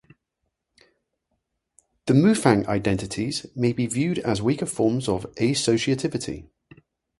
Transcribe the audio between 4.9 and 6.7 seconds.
of associativity.